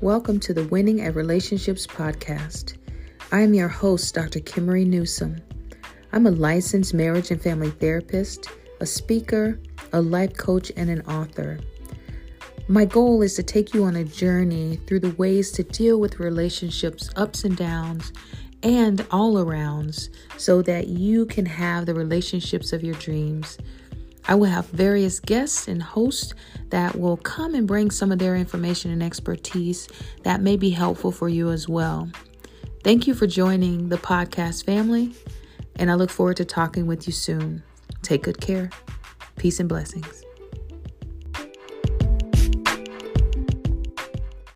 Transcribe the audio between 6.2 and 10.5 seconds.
a licensed marriage and family therapist, a speaker, a life